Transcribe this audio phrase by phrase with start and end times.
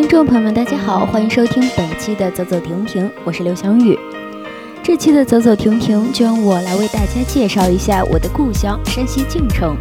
[0.00, 3.98] 听众朋友们，大家好，欢迎收听本期的走走停停，我是刘翔宇。
[4.80, 9.76] 这期的走走停停，就让我来为大家介绍一下我的故乡山西晋城。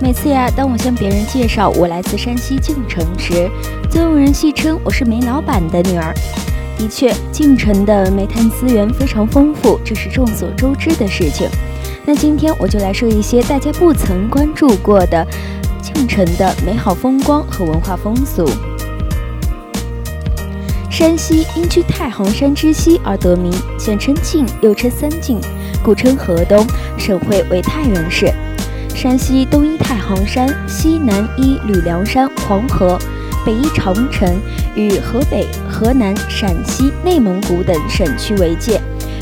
[0.00, 3.48] 每次呀，当我向别人介绍我来自山西晋城时，
[3.88, 6.12] 总有人戏称我是煤老板的女儿。
[6.76, 11.48] 的确，晋城的煤炭资源非常丰富，这是众所周知的事情。
[12.04, 15.24] 那今天我就来说一些大家不曾关注过的
[15.80, 18.44] 晋城的美好风光和文化风俗。
[20.98, 25.38] 山西因居太行山之西而得名，简称晋，又称三晋，
[25.80, 26.66] 古称河东，
[26.98, 28.28] 省会为太原市。
[28.96, 32.98] 山西东依太行山，西南依吕梁山、黄河，
[33.46, 34.40] 北依长城，
[34.74, 38.80] 与河北、河南、陕西、内蒙古等省区为界，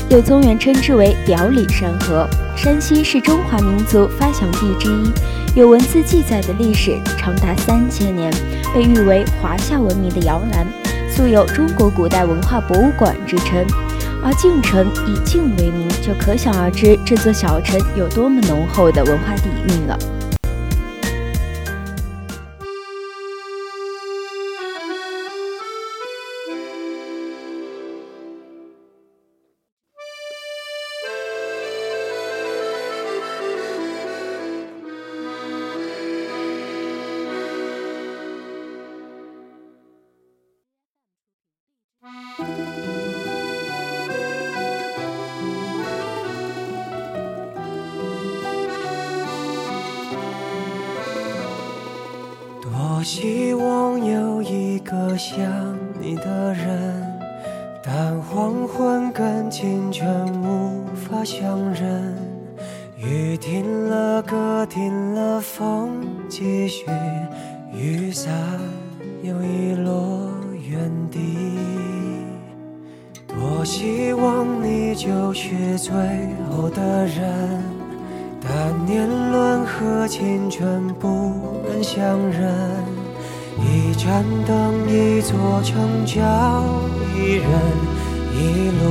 [0.09, 2.27] 有宗源称之为表里山河。
[2.55, 5.11] 山西是中华民族发祥地之一，
[5.53, 8.33] 有文字记载的历史长达三千年，
[8.73, 10.67] 被誉为华夏文明的摇篮，
[11.17, 13.65] 素有中国古代文化博物馆之称。
[14.23, 19.97] 而晋城以晋为名，就可想而知这座小城有多么浓厚的文化底蕴了。
[53.07, 55.39] 希望有一个像
[55.97, 57.19] 你的人，
[57.81, 60.05] 但黄昏跟清晨
[60.43, 62.13] 无法相认。
[62.97, 66.85] 雨停了，歌停了，风继续，
[67.73, 68.29] 雨伞
[69.23, 70.29] 又遗落
[70.69, 71.57] 原地。
[73.25, 75.93] 多希望你就是最
[76.51, 77.63] 后的人，
[78.41, 81.31] 但年轮和青春不
[81.69, 83.06] 忍相认。
[83.59, 86.21] 一盏灯，一座城，叫
[87.15, 87.45] 一人，
[88.33, 88.83] 一路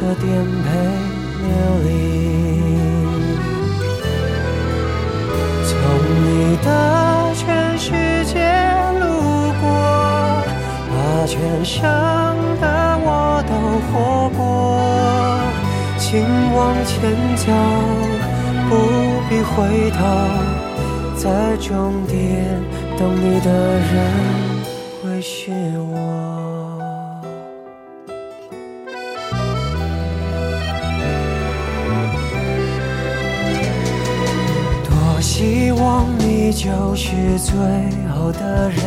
[0.00, 0.24] 的颠
[0.64, 0.66] 沛
[1.42, 1.48] 流
[1.84, 1.86] 离。
[5.68, 5.72] 从
[6.24, 6.26] 你
[6.64, 6.68] 的
[7.34, 7.44] 全
[7.78, 7.86] 世
[8.24, 8.34] 界
[8.98, 9.04] 路
[9.60, 9.64] 过，
[10.90, 10.94] 把
[11.26, 11.82] 全生
[12.60, 12.64] 的
[13.04, 13.08] 我
[13.46, 13.52] 都
[13.86, 13.92] 活
[14.36, 14.40] 过。
[15.98, 16.22] 请
[16.54, 16.94] 往前
[17.36, 17.44] 走，
[18.68, 18.72] 不
[19.28, 19.54] 必回
[19.90, 19.98] 头，
[21.16, 21.66] 在终
[22.06, 22.14] 点
[22.98, 23.94] 懂你的人
[25.02, 25.92] 会是我。
[34.84, 37.54] 多希望你就是最
[38.14, 38.80] 后的人，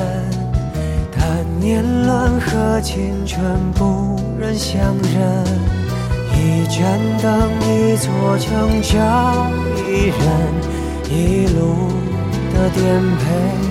[1.15, 5.45] 但年轮和青春不忍相认。
[6.33, 9.51] 一盏灯，一座城，找
[9.87, 10.17] 一人，
[11.11, 11.89] 一路
[12.53, 12.81] 的颠
[13.17, 13.68] 沛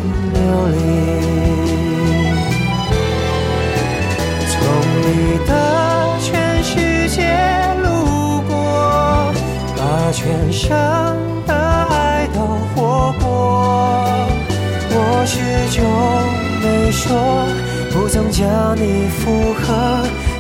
[18.38, 19.66] 不曾将你附和，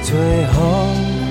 [0.02, 0.14] 最
[0.52, 0.56] 后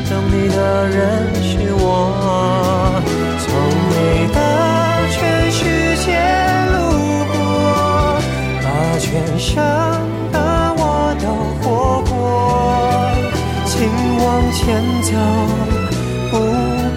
[0.09, 3.01] 等你的人是我。
[3.39, 3.47] 从
[3.87, 3.95] 你
[4.33, 4.37] 的
[5.09, 5.17] 全
[5.49, 5.63] 世
[6.03, 6.07] 界
[6.73, 6.75] 路
[7.31, 7.39] 过，
[8.61, 8.65] 把
[8.99, 9.07] 全
[9.39, 9.55] 生
[10.33, 10.35] 的
[10.77, 11.25] 我都
[11.61, 11.65] 活
[12.09, 12.11] 过。
[13.65, 13.73] 请
[14.19, 14.59] 往前
[15.03, 15.09] 走，
[16.31, 16.33] 不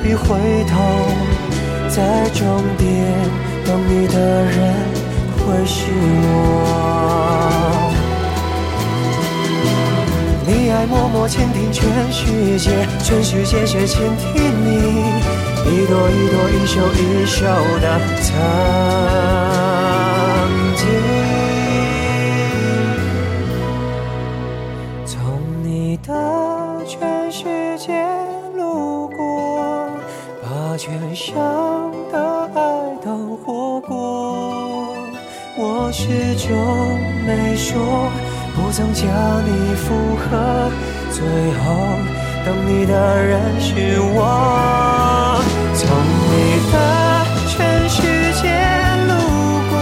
[0.03, 0.27] 必回
[0.65, 0.73] 头，
[1.89, 2.43] 在终
[2.77, 2.89] 点
[3.65, 4.75] 等你的人
[5.39, 5.87] 会是
[6.23, 7.90] 我。
[10.81, 12.71] 你爱默默倾听全世界，
[13.05, 14.33] 全世界却倾听
[14.65, 14.79] 你，
[15.67, 17.45] 一朵一朵，一首一首
[17.83, 18.33] 的曾
[20.77, 20.89] 经。
[25.05, 26.09] 从你的
[26.87, 27.45] 全世
[27.79, 28.03] 界
[28.57, 29.87] 路过，
[30.43, 30.49] 把
[30.79, 31.37] 全生
[32.11, 32.59] 的爱
[33.05, 34.97] 都活过。
[35.59, 36.49] 我始终
[37.27, 38.11] 没说。
[38.53, 39.07] 不曾将
[39.47, 40.27] 你附和，
[41.21, 41.63] 最后
[42.47, 45.37] 等你的人是我。
[45.75, 45.87] 从
[46.33, 46.33] 你
[46.73, 46.75] 的
[47.47, 48.01] 全世
[48.41, 48.49] 界
[49.07, 49.13] 路
[49.69, 49.73] 过，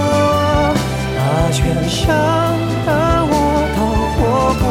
[1.14, 1.18] 把
[1.52, 2.02] 全生
[2.84, 2.90] 的
[3.30, 3.32] 我
[3.76, 3.78] 都
[4.14, 4.18] 活
[4.58, 4.66] 过。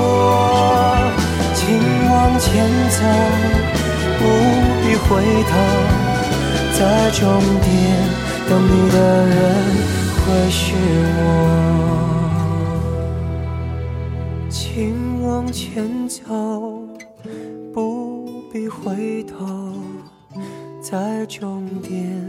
[1.55, 1.63] 请
[2.11, 2.45] 往前
[2.89, 2.99] 走，
[4.19, 4.21] 不
[4.83, 5.07] 必回
[5.47, 5.51] 头，
[6.77, 6.79] 在
[7.11, 7.23] 终
[7.61, 7.65] 点
[8.49, 9.35] 等你的人
[10.19, 10.75] 会是
[11.15, 11.96] 我。
[15.77, 16.25] 前走，
[17.71, 19.75] 不必回头，
[20.81, 22.19] 在终点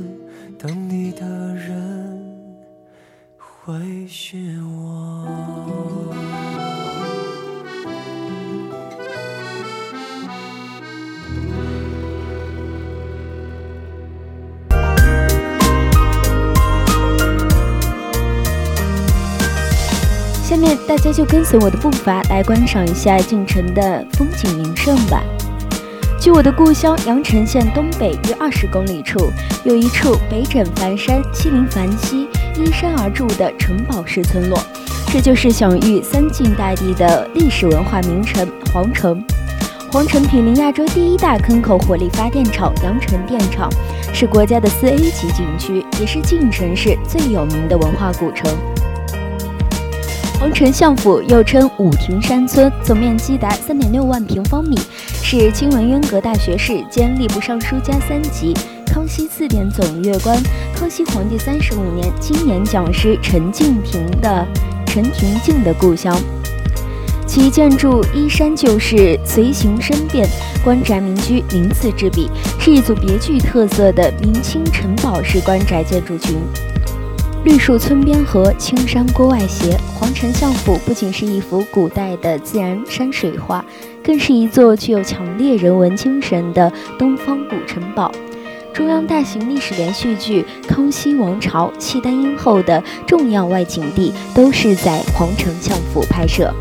[0.58, 2.60] 等你的人
[3.38, 6.27] 会是我。
[20.88, 25.22] 大家就跟随我的步伐来观赏一下晋城的风景名胜吧。
[26.18, 29.30] 距我的故乡阳城县东北约二十公里处，
[29.64, 32.26] 有一处北枕繁山，西临樊溪，
[32.56, 34.58] 依山而筑的城堡式村落，
[35.12, 39.22] 这就是享誉三晋大地的历史文化名城皇城。
[39.92, 43.70] 皇城毗邻亚洲第一大坑口火力发电厂阳城电厂，
[44.14, 48.50] 是国家的四 A 级景区，也是晋城市最有名的文化古城。
[50.38, 54.78] 皇城相府又称武亭山村，总面积达三点六万平方米，
[55.20, 58.54] 是清文渊阁大学士兼吏部尚书加三级、
[58.86, 60.40] 康熙四典总阅官、
[60.72, 64.46] 康熙皇帝三十五年青年讲师陈敬亭的
[64.86, 66.16] 陈廷敬的故乡。
[67.26, 70.24] 其建筑依山就势，随形生变，
[70.62, 72.30] 官宅民居鳞次栉比，
[72.60, 76.36] 是一组别具特色的明清城堡式官宅建筑群。
[77.44, 79.78] 绿树村边合，青山郭外斜。
[79.94, 83.64] 皇城相府不仅是一幅古代的自然山水画，
[84.02, 88.10] 更是一座具有强烈人文精神的东方古城堡。
[88.74, 96.52] 中央大型历史连续剧《康熙王朝》契丹英后的重要外景地都是在皇城相府拍摄。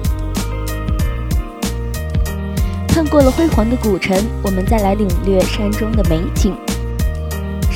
[2.87, 6.55] 看过了辉煌的古城，我们再来领略山中的美景。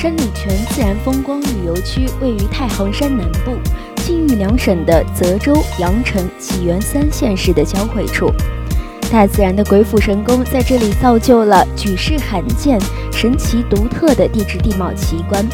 [0.01, 3.55] 山里泉自然风光旅游区位于太行山南部，
[3.97, 8.31] 晋豫两省的泽州、阳城、济源三县市的交汇处。
[9.11, 12.79] 大自然的鬼斧神工在这里造就了举世罕见、
[13.11, 15.47] 神奇独特的地质地貌奇观。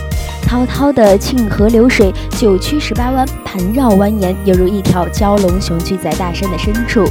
[0.44, 7.06] 滔滔的沁河流水，九曲十八弯，盘绕蜿蜒，犹如一条蛟龙雄踞在大山的深处。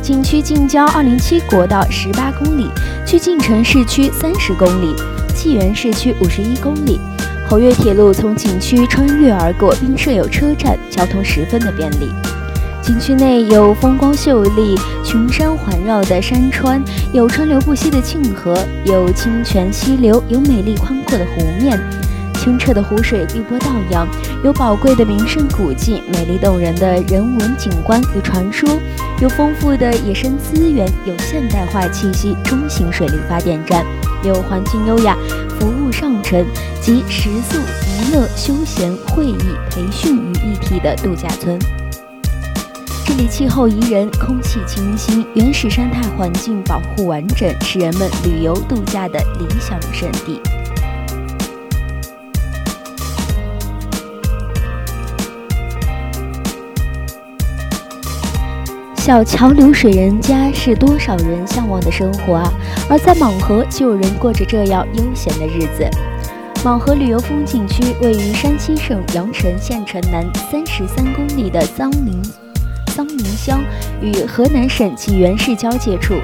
[0.00, 2.70] 景区近郊二零七国道十八公里，
[3.04, 4.94] 距晋城市区三十公里。
[5.42, 7.00] 济源市区五十一公里，
[7.48, 12.10] 侯岳铁路从景区穿越而过，并设有车站，交通十分的便利。
[12.82, 16.82] 景区内有风光秀丽、群山环绕的山川，
[17.14, 18.54] 有川流不息的沁河，
[18.84, 21.80] 有清泉溪流，有美丽宽阔的湖面。
[22.40, 24.08] 清澈的湖水碧波荡漾，
[24.42, 28.66] 有宝贵的名胜古迹，美丽动人的人文景观与传说，
[29.20, 33.84] 有丰富的野生资源，有现代化气息中型水力发电站，
[34.22, 35.14] 有环境优雅、
[35.58, 36.42] 服务上乘
[36.80, 39.36] 及食宿、娱乐、休闲、会议、
[39.68, 41.58] 培训于一体的度假村。
[43.04, 50.40] 这里气候宜人，空气清新，原始生态环境保护完整，是人们旅游度假的理想胜地。
[59.10, 62.52] 小桥流水人家是多少人向往的生活啊！
[62.88, 65.84] 而在莽河就有人过着这样悠闲的日子。
[66.64, 72.22] 莽河旅游风景区位于山西省阳城县城南三十三公里的桑林
[72.94, 73.60] 桑林乡
[74.00, 76.14] 与河南省济源市交界处，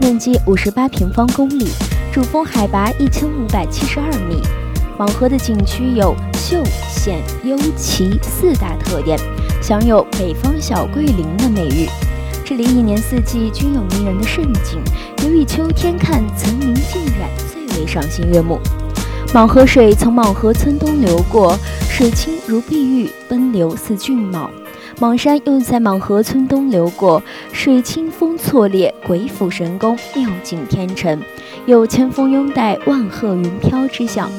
[0.00, 1.66] 面积五十八平方公里，
[2.12, 4.40] 主峰海拔一千五百七十二米。
[4.96, 9.18] 莽河的景区有秀、险、幽、奇四大特点，
[9.60, 11.88] 享有“北方小桂林”的美誉。
[12.48, 14.80] 这里一年四季均有迷人的胜景，
[15.24, 18.60] 尤以秋天看层林尽染最为赏心悦目。
[19.34, 21.58] 莽河水从莽河村东流过，
[21.90, 24.48] 水清如碧玉，奔流似骏马。
[25.00, 31.20] 莽山又在莽河村东流过，水清风错裂，鬼斧神工，妙景天成，
[31.66, 34.30] 有千峰拥戴，万壑云飘之象。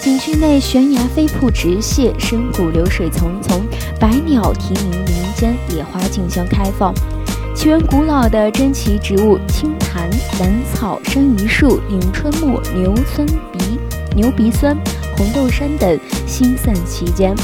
[0.00, 3.60] 景区内悬崖飞瀑直泻，深谷流水淙淙，
[4.00, 6.92] 百鸟啼鸣，林间野花竞相开放。
[7.56, 13.80] 起源古老的珍奇植物青檀、兰草、山榆树、迎春木、牛村鼻、
[14.14, 14.76] 牛鼻酸、
[15.16, 17.34] 红豆杉等新散其间，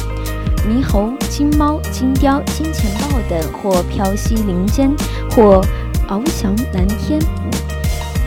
[0.68, 4.94] 猕猴、金猫、金雕、金钱豹等或飘息林间，
[5.30, 5.64] 或
[6.06, 7.18] 翱翔蓝天。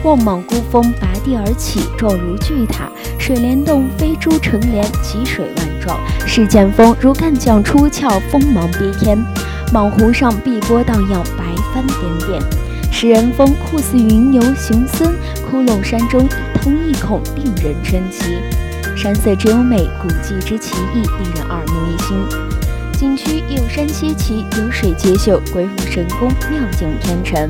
[0.04, 2.89] 望莽孤峰拔地而起，状如巨塔；
[3.20, 6.00] 水帘洞飞珠成帘，奇水万状。
[6.25, 9.24] 势剑峰如干将出鞘，锋芒逼天。
[9.74, 11.45] 莽湖上碧波荡漾，白
[11.75, 12.41] 斑点点；
[12.89, 15.13] 食人峰酷似云游行僧，
[15.44, 18.38] 窟窿山中一通一孔，令人称奇。
[18.96, 22.17] 山色之优美，古迹之奇异，令人耳目一新。
[22.98, 27.50] 景区有山皆奇，有水皆秀，鬼斧神工，妙景天成。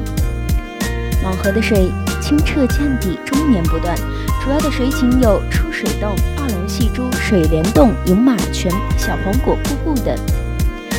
[1.23, 3.95] 蟒河的水清澈见底，终年不断。
[4.43, 10.15] 主要的水景有出水洞、二龙戏珠、水帘洞、饮马泉、小黄果瀑布等。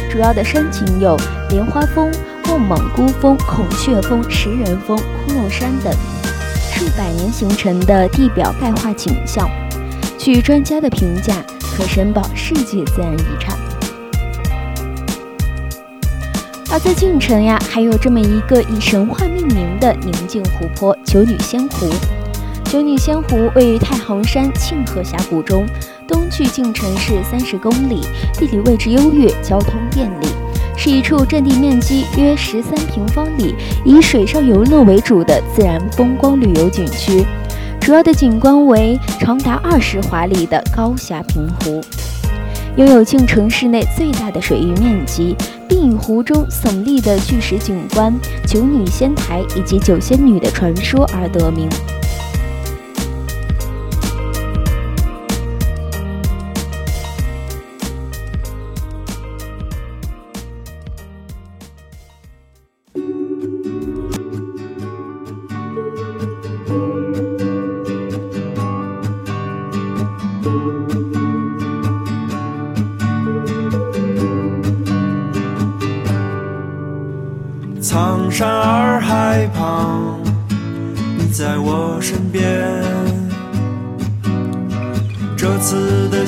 [0.08, 1.16] 主要的山景有
[1.50, 2.10] 莲花峰、
[2.48, 5.92] 瓮蒙孤峰、孔雀峰、石人峰、窟窿山等，
[6.72, 9.48] 数百年形成的地表钙化景象。
[10.16, 13.58] 据专家的评价，可申报世界自然遗产。
[16.70, 21.88] 而在晋城呀，还有这么一个以神话命名的宁静湖泊——九女仙湖。
[22.64, 25.66] 九女仙湖位于太行山庆河峡谷中，
[26.08, 28.00] 东距晋城市三十公里，
[28.34, 30.26] 地理位置优越，交通便利，
[30.76, 33.54] 是一处占地面积约十三平方里，
[33.84, 37.24] 以水上游乐为主的自然风光旅游景区。
[37.80, 41.80] 主要的景观为长达二十华里的高峡平湖，
[42.76, 45.34] 拥有晋城市内最大的水域面积，
[45.68, 48.12] 并以湖中耸立的巨石景观、
[48.46, 51.68] 九女仙台以及九仙女的传说而得名。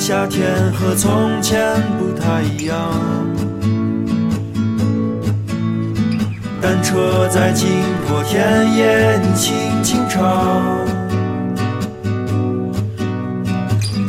[0.09, 2.75] 夏天和从前不太一样。
[6.59, 7.69] 单车在经
[8.07, 10.83] 过田野，你轻轻唱。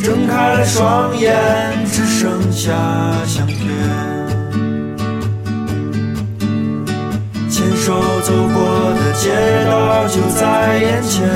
[0.02, 1.36] 睁开了双眼，
[1.84, 2.72] 只剩下
[3.26, 3.58] 相片。
[7.50, 7.92] 牵手
[8.22, 9.28] 走过的街
[9.66, 11.28] 道就在眼前，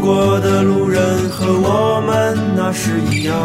[0.00, 3.36] 过的路人和我们那时一样，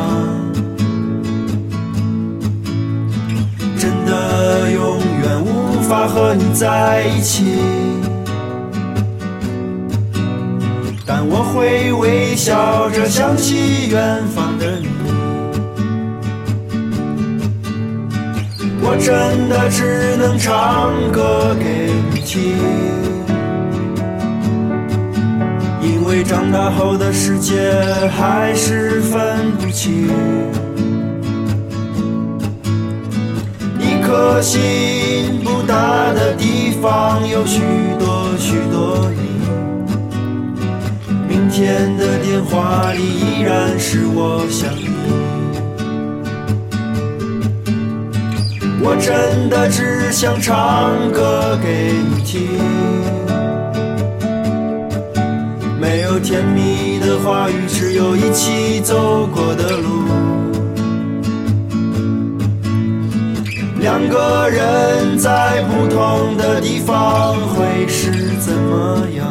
[3.78, 7.44] 真的永远无法和你在一起，
[11.06, 14.88] 但我会微笑着想起远方的你。
[18.82, 22.56] 我真的只能唱歌给你听，
[26.08, 27.74] 因为长大后的世界
[28.16, 30.08] 还是分不清。
[33.80, 37.60] 一颗心不大的地方有许
[37.98, 39.18] 多许多你，
[41.28, 44.90] 明天的电话里依然是我想你。
[48.80, 52.48] 我真的只想唱歌给你听，
[55.96, 60.04] 没有甜蜜的话语，只有一起走过的路。
[63.80, 68.12] 两个人在不同的地方会是
[68.42, 69.26] 怎么样？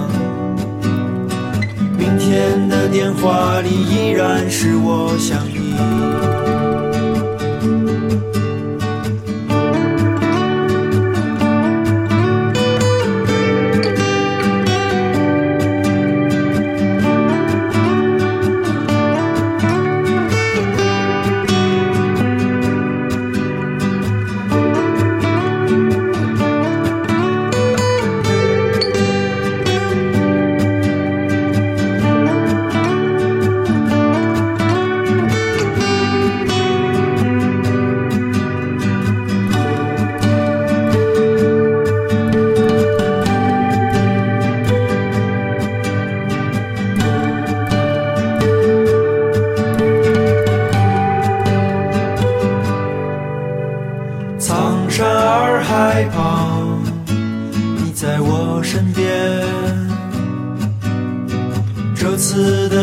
[1.98, 6.33] 明天的电话里依然是我想你。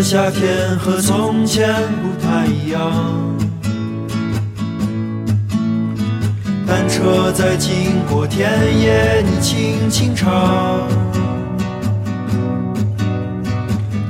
[0.03, 2.91] 夏天和从前不太一样，
[6.67, 10.87] 单车在经过田野，你轻轻唱。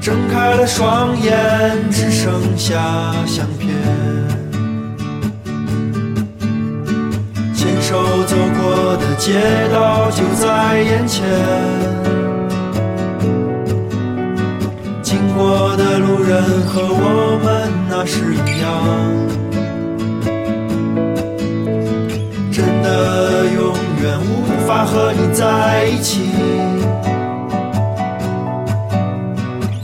[0.01, 1.33] 睁开了双眼，
[1.91, 3.69] 只剩下相片。
[7.53, 9.39] 牵手走过的街
[9.71, 12.00] 道就在眼前。
[15.41, 18.69] 过的路人和我们那时一样，
[22.51, 26.29] 真的永远无法和你在一起，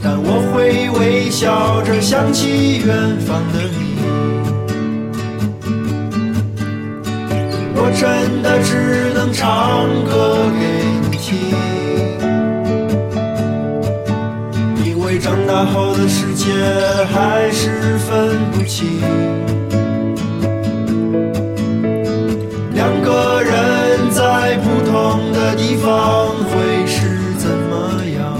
[0.00, 3.98] 但我会微笑着想起远方的你。
[7.74, 10.62] 我真的只能唱歌给
[11.10, 11.50] 你听，
[15.18, 16.52] 长大后的世界
[17.12, 19.00] 还是分不清。
[22.72, 28.38] 两个人在不同的地方会是怎么样？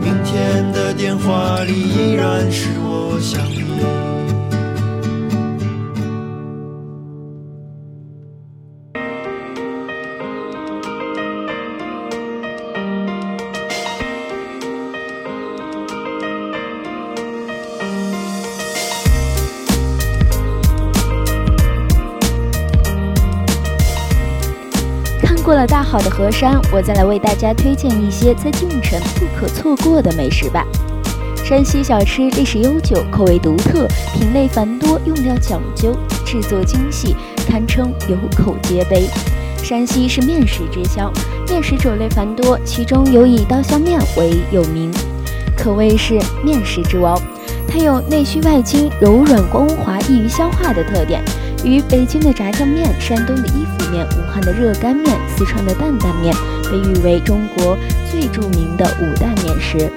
[0.00, 4.05] 明天的电话里依然是我想你。
[26.06, 30.64] 的河山，我再来为大家推荐一些在晋城不可错过的美食吧。
[31.44, 37.16] 山西小吃历史悠久，口味独特，品类繁多，用料讲究，制作精细，
[37.48, 39.08] 堪称有口皆碑。
[39.64, 41.12] 山西是面食之乡，
[41.48, 44.92] 面食种类繁多，其中有以刀削面为有名，
[45.56, 47.20] 可谓是面食之王。
[47.66, 51.20] 它有内虚外筋，柔软光滑，易于消化的特点。
[51.66, 56.32] 与北京的炸酱面、山东的伊府面、武汉的热干面、四川的担担面
[56.70, 57.76] 被誉为中国
[58.08, 59.90] 最著名的五大面食，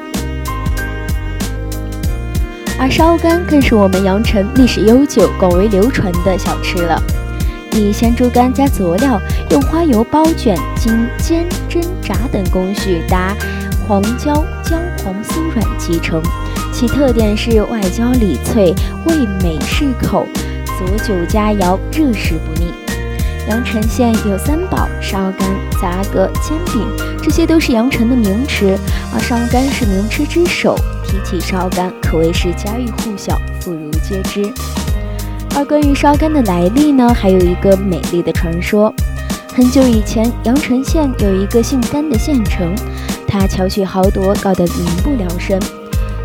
[2.80, 7.00] 而烧干更是我们阳城历史悠久、广为流传的小吃了。
[7.74, 9.22] 以鲜猪肝加佐料，
[9.52, 13.36] 用花油包卷，经煎、蒸、炸等工序达
[13.88, 16.20] 黄焦姜黄酥软即成，
[16.74, 18.74] 其特点是外焦里脆，
[19.06, 20.26] 味美适口。
[20.80, 22.72] 佐酒佳肴，热食不腻。
[23.50, 25.50] 阳城县有三宝：烧干、
[25.82, 26.88] 杂葛、煎饼，
[27.22, 28.78] 这些都是阳城的名吃。
[29.14, 34.50] 而烧干是名吃之首，提起烧干，可谓是家喻户晓，妇孺皆知。
[35.54, 38.94] 而关于烧干的来历呢，还有一个美丽的传说。
[39.54, 42.74] 很久以前，阳城县有一个姓甘的县城，
[43.28, 45.60] 他巧取豪夺，搞得民不聊生。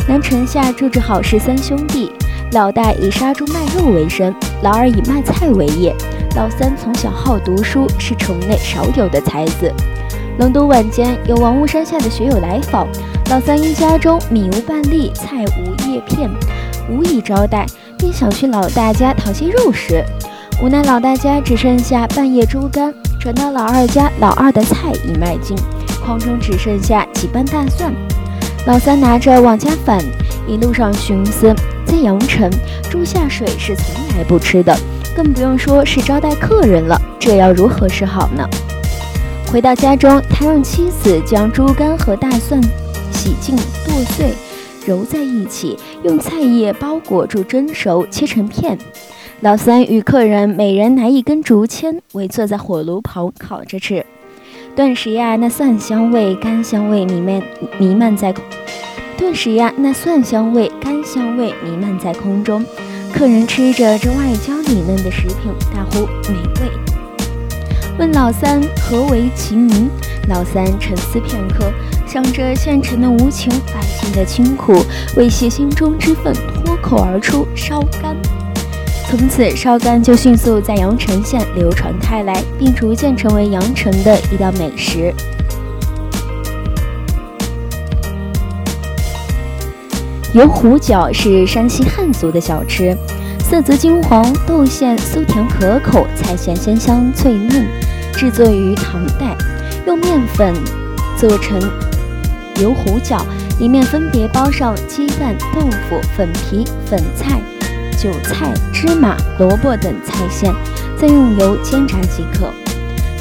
[0.07, 2.13] 南城下住着好氏三兄弟。
[2.55, 5.93] 老大以杀猪卖肉为生，老二以卖菜为业，
[6.37, 9.73] 老三从小好读书，是城内少有的才子。
[10.39, 12.87] 隆冬晚间，有王屋山下的学友来访，
[13.29, 16.31] 老三因家中米无半粒，菜无叶片，
[16.89, 17.67] 无以招待，
[17.99, 20.05] 便想去老大家讨些肉食。
[20.63, 25.57] 无奈老大家只剩下半叶猪肝，转到老二家，老二的菜已卖尽，
[26.05, 27.93] 筐中只剩下几瓣大蒜。
[28.65, 29.99] 老三拿着往家返，
[30.47, 31.53] 一路上寻思。
[31.87, 32.51] 在阳城，
[32.91, 34.77] 猪下水是从来不吃的，
[35.17, 37.01] 更不用说是招待客人了。
[37.19, 38.49] 这要如何是好呢？
[39.51, 42.61] 回到家中，他让妻子将猪肝和大蒜
[43.13, 43.55] 洗净
[43.87, 44.35] 剁碎，
[44.85, 48.77] 揉在一起，用菜叶包裹住蒸熟，切成片。
[49.41, 54.05] 老三与客人每人拿一根竹签，围坐在火炉旁烤着吃。
[54.75, 57.43] 顿时呀，那蒜香味、干香味弥漫
[57.79, 58.35] 弥漫在。
[59.15, 62.65] 顿时呀，那蒜香味、干香味弥漫在空中。
[63.13, 66.71] 客人吃着这外焦里嫩的食品，大呼美味。
[67.99, 69.89] 问老三何为其名？
[70.29, 71.71] 老三沉思片刻，
[72.07, 74.75] 想着县城的无情，百姓的清苦，
[75.17, 78.17] 为泄心中之愤，脱口而出：烧干。
[79.09, 85.15] 从此，烧干就迅速在阳城县流传开来，并逐渐成为阳城的一道美食。
[90.35, 92.97] 油胡饺是山西汉族的小吃，
[93.39, 97.65] 色泽金黄，豆馅酥甜可口，菜馅鲜香脆嫩，
[98.13, 99.37] 制作于唐代，
[99.87, 100.53] 用面粉
[101.17, 101.61] 做成
[102.61, 103.23] 油胡饺，
[103.61, 107.41] 里面分别包上鸡蛋、豆腐、粉皮、粉菜、
[107.97, 110.53] 韭菜、芝麻、萝卜等菜馅，
[110.99, 112.53] 再用油煎炸即可。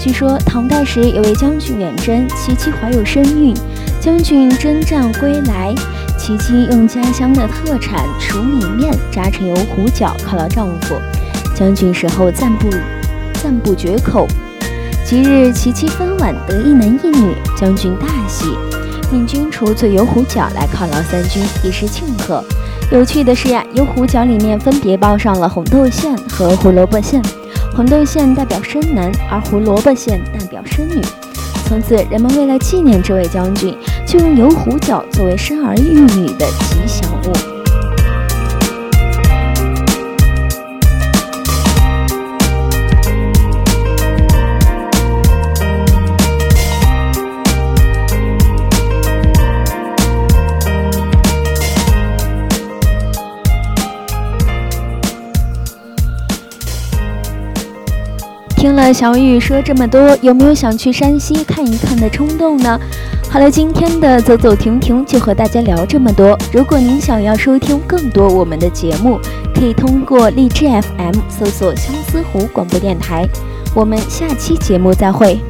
[0.01, 3.53] 据说唐代时有位将军远征，其妻怀有身孕，
[4.01, 5.75] 将军征战归来。
[6.25, 10.95] 其妻用家乡的特产熟米面炸成油糊饺犒劳丈夫，
[11.53, 12.69] 将军食后赞不
[13.33, 14.25] 赞不绝口。
[15.03, 18.45] 即日其妻分娩得一男一女，将军大喜，
[19.11, 22.41] 命军厨做油糊饺来犒劳三军，以示庆贺。
[22.89, 27.21] 有趣的是呀，油糊饺里面分别包上了红豆馅和胡萝卜馅，
[27.75, 31.01] 红豆馅代表生男，而胡萝卜馅代表生女。
[31.65, 33.75] 从此，人们为了纪念这位将军，
[34.13, 37.33] 就用牛虎角作为生儿育女的吉祥物。
[58.55, 62.79] 听了小雨说这么多有没有想去山西看一看的冲动呢？
[63.33, 66.37] 好了，今天的走走停停就和大家聊这么多。
[66.51, 69.19] 如果您想要收听更多我们的节目，
[69.55, 73.27] 可以通过荔枝 FM 搜索相思湖广播电台。
[73.73, 75.41] 我们下期节目再会。